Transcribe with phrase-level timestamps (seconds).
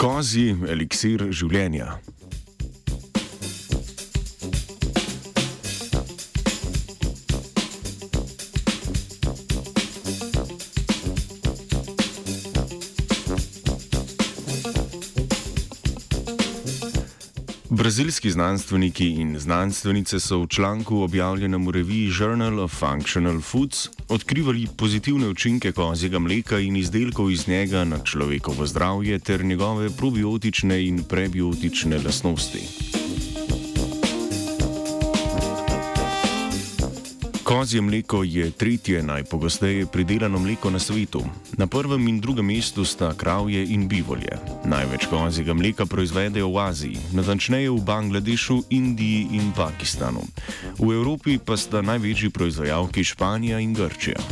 [0.00, 1.98] Kozi eliksir življenja.
[17.70, 24.66] Brazilski znanstveniki in znanstvenice so v članku objavljenem v reviji Journal of Functional Foods odkrivali
[24.76, 31.04] pozitivne učinke kozjega mleka in izdelkov iz njega na človekovo zdravje ter njegove probiotične in
[31.04, 32.89] prebiotične lastnosti.
[37.50, 41.22] Kozje mleko je tretje najpogosteje pridelano mleko na svetu.
[41.58, 44.38] Na prvem in drugem mestu sta kravje in bivolje.
[44.64, 50.22] Največ kozjega mleka proizvedejo v Aziji, natančneje v Bangladešu, Indiji in Pakistanu.
[50.78, 54.22] V Evropi pa sta največji proizvajalki Španija in Grčija.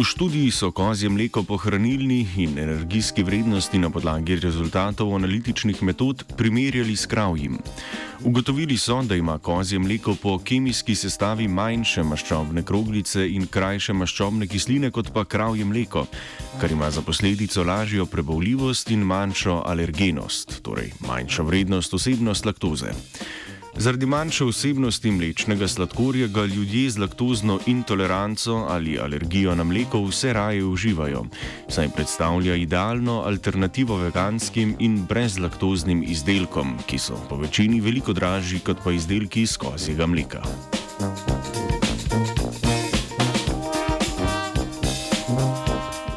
[0.00, 6.24] V študiji so kozje mleko po hranilni in energijski vrednosti na podlagi rezultatov analitičnih metod
[6.36, 7.58] primerjali s kravjim.
[8.24, 14.48] Ugotovili so, da ima kozje mleko po kemijski sestavi manjše maščobne kroglice in krajše maščobne
[14.48, 16.06] kisline kot pa kravje mleko,
[16.60, 22.96] kar ima za posledico lažjo prebavljivost in manjšo alergenost, torej manjšo vrednost osebnost laktoze.
[23.76, 30.32] Zaradi manjše vsebnosti mlečnega sladkorja ga ljudje z laktozno intoleranco ali alergijo na mleko vse
[30.32, 31.24] raje uživajo,
[31.68, 38.76] saj predstavlja idealno alternativo veganskim in brezlaktoznim izdelkom, ki so po večini veliko dražji kot
[38.84, 40.42] pa izdelki iz kozjega mleka.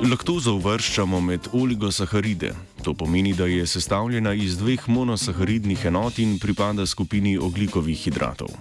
[0.03, 2.49] Laktozo uvrščamo med oligosaharide.
[2.83, 8.51] To pomeni, da je sestavljena iz dveh monosaharidnih enot in pripada skupini oglikovih hidratov.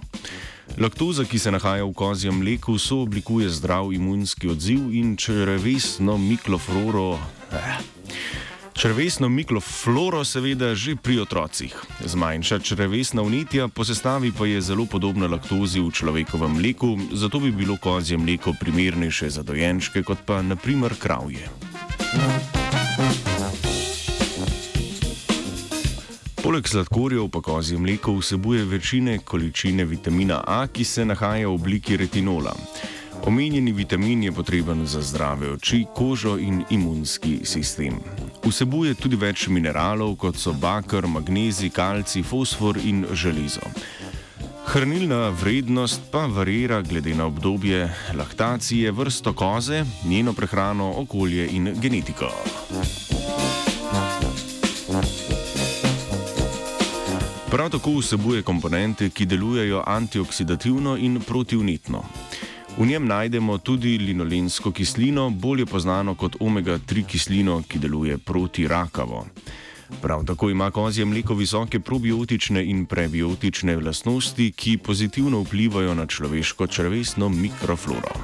[0.79, 7.19] Laktoza, ki se nahaja v kozjem mleku, sooblikuje zdrav imunski odziv in črevesno mikrofloro.
[7.51, 7.92] Eh.
[8.83, 11.71] Črvesno mikrofloro seveda že pri otrocih.
[12.03, 17.55] Zmanjša črvesna unitja, po sestavi pa je zelo podobna laktozi v človekovem mleku, zato bi
[17.55, 21.47] bilo kozje mleko primernejše za dojenčke kot pa naprimer kravje.
[26.43, 31.97] Poleg sladkorjev pa kozje mleko vsebuje večine količine vitamina A, ki se nahaja v obliki
[31.97, 32.51] retinola.
[33.27, 38.03] Omenjeni vitamin je potreben za zdrave oči, kožo in imunski sistem.
[38.43, 43.63] Vsebuje tudi več mineralov, kot so bakar, magnezij, kalci, fosfor in železo.
[44.73, 52.31] Hranilna vrednost pa varira glede na obdobje laktacije, vrsto koze, njeno prehrano, okolje in genetiko.
[57.51, 62.05] Prav tako vsebuje komponente, ki delujejo antioksidativno in protivnitno.
[62.79, 69.27] V njem najdemo tudi linolensko kislino, bolje znano kot omega-3 kislino, ki deluje proti rakavo.
[70.03, 76.67] Prav tako ima kozje mleko visoke probiotične in prebiotične lastnosti, ki pozitivno vplivajo na človeško
[76.67, 78.15] črvesno mikrofloro.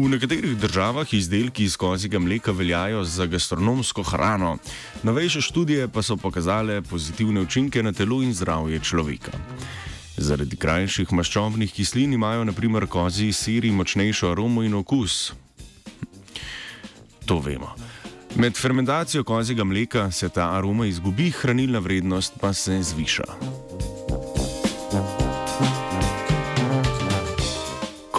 [0.00, 4.56] V nekaterih državah izdelki iz kozjega mleka veljajo za gastronomsko hrano,
[5.02, 9.32] novejše študije pa so pokazale pozitivne učinke na telo in zdravje človeka.
[10.16, 15.34] Zaradi krajših maščobnih kislin imajo naprimer kozji siri močnejšo aromo in okus.
[17.26, 17.74] To vemo.
[18.36, 23.69] Med fermentacijo kozjega mleka se ta aroma izgubi, hranilna vrednost pa se zviša.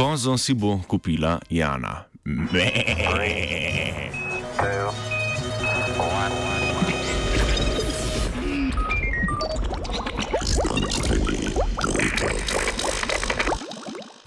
[0.02, 2.06] Kozo si bo kupila Jana.
[2.26, 2.66] Three,
[4.58, 4.90] two,
[6.02, 6.51] one.